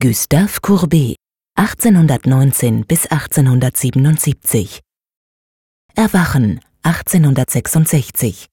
[0.00, 1.16] Gustave Courbet
[1.56, 4.78] 1819 bis 1877
[5.96, 8.46] Erwachen 1866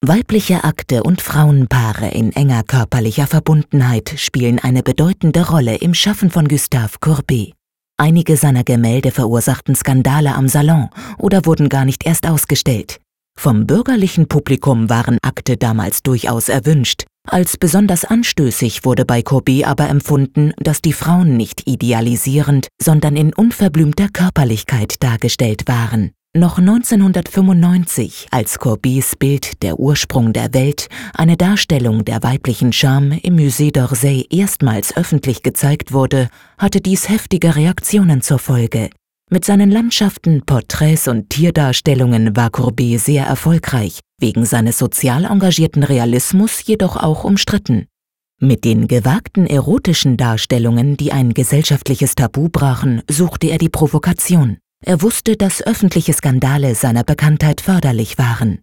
[0.00, 6.48] Weibliche Akte und Frauenpaare in enger körperlicher Verbundenheit spielen eine bedeutende Rolle im Schaffen von
[6.48, 7.52] Gustave Courbet.
[7.98, 13.02] Einige seiner Gemälde verursachten Skandale am Salon oder wurden gar nicht erst ausgestellt.
[13.38, 17.04] Vom bürgerlichen Publikum waren Akte damals durchaus erwünscht.
[17.26, 23.32] Als besonders anstößig wurde bei Courbet aber empfunden, dass die Frauen nicht idealisierend, sondern in
[23.32, 26.12] unverblümter Körperlichkeit dargestellt waren.
[26.36, 33.36] Noch 1995, als Courbets Bild Der Ursprung der Welt, eine Darstellung der weiblichen Charme im
[33.36, 36.28] Musée d'Orsay erstmals öffentlich gezeigt wurde,
[36.58, 38.90] hatte dies heftige Reaktionen zur Folge.
[39.30, 46.64] Mit seinen Landschaften, Porträts und Tierdarstellungen war Courbet sehr erfolgreich, wegen seines sozial engagierten Realismus
[46.66, 47.86] jedoch auch umstritten.
[48.40, 54.58] Mit den gewagten erotischen Darstellungen, die ein gesellschaftliches Tabu brachen, suchte er die Provokation.
[54.84, 58.58] Er wusste, dass öffentliche Skandale seiner Bekanntheit förderlich waren.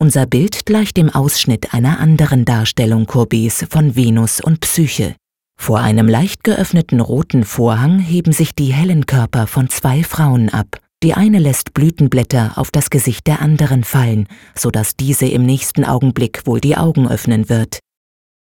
[0.00, 5.14] Unser Bild gleicht dem Ausschnitt einer anderen Darstellung Courbets von Venus und Psyche.
[5.58, 10.78] Vor einem leicht geöffneten roten Vorhang heben sich die hellen Körper von zwei Frauen ab.
[11.02, 15.84] Die eine lässt Blütenblätter auf das Gesicht der anderen fallen, so dass diese im nächsten
[15.84, 17.80] Augenblick wohl die Augen öffnen wird.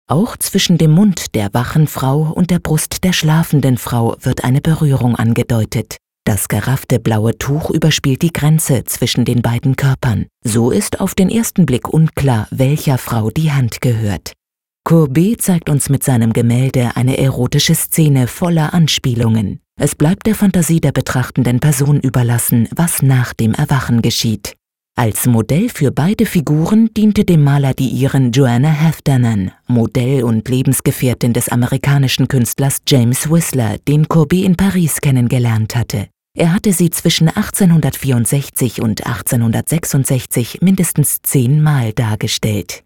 [0.08, 4.60] Auch zwischen dem Mund der wachen Frau und der Brust der schlafenden Frau wird eine
[4.60, 5.96] Berührung angedeutet.
[6.24, 10.26] Das geraffte blaue Tuch überspielt die Grenze zwischen den beiden Körpern.
[10.44, 14.32] So ist auf den ersten Blick unklar, welcher Frau die Hand gehört.
[14.86, 19.58] Courbet zeigt uns mit seinem Gemälde eine erotische Szene voller Anspielungen.
[19.74, 24.54] Es bleibt der Fantasie der betrachtenden Person überlassen, was nach dem Erwachen geschieht.
[24.96, 31.32] Als Modell für beide Figuren diente dem Maler die Iren Joanna Heffernan, Modell und Lebensgefährtin
[31.32, 36.06] des amerikanischen Künstlers James Whistler, den Courbet in Paris kennengelernt hatte.
[36.38, 42.85] Er hatte sie zwischen 1864 und 1866 mindestens zehnmal dargestellt.